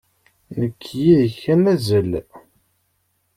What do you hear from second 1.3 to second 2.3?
ad nazzel.